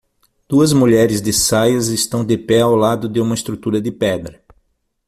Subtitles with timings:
[0.49, 4.43] Duas mulheres de saias estão de pé ao lado de uma estrutura de pedra.